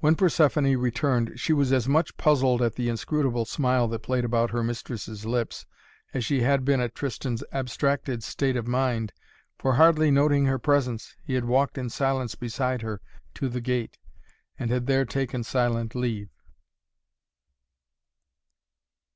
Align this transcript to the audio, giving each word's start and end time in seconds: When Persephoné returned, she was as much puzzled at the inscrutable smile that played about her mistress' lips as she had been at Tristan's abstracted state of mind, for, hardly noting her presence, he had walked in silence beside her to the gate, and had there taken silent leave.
When 0.00 0.16
Persephoné 0.16 0.76
returned, 0.76 1.38
she 1.38 1.52
was 1.52 1.72
as 1.72 1.88
much 1.88 2.16
puzzled 2.16 2.60
at 2.62 2.74
the 2.74 2.88
inscrutable 2.88 3.44
smile 3.44 3.86
that 3.86 4.00
played 4.02 4.24
about 4.24 4.50
her 4.50 4.64
mistress' 4.64 5.24
lips 5.24 5.66
as 6.12 6.24
she 6.24 6.40
had 6.40 6.64
been 6.64 6.80
at 6.80 6.96
Tristan's 6.96 7.44
abstracted 7.52 8.24
state 8.24 8.56
of 8.56 8.66
mind, 8.66 9.12
for, 9.60 9.74
hardly 9.74 10.10
noting 10.10 10.46
her 10.46 10.58
presence, 10.58 11.14
he 11.22 11.34
had 11.34 11.44
walked 11.44 11.78
in 11.78 11.90
silence 11.90 12.34
beside 12.34 12.82
her 12.82 13.00
to 13.34 13.48
the 13.48 13.60
gate, 13.60 13.98
and 14.58 14.72
had 14.72 14.88
there 14.88 15.04
taken 15.04 15.44
silent 15.44 15.94
leave. 15.94 16.30